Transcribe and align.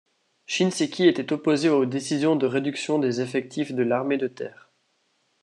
Shinseki 0.47 1.07
était 1.07 1.31
opposé 1.31 1.69
aux 1.69 1.85
décisions 1.85 2.35
de 2.35 2.47
réduction 2.47 2.97
des 2.97 3.21
effectifs 3.21 3.71
de 3.71 3.83
l'armée 3.83 4.17
de 4.17 4.27
terre. 4.27 4.71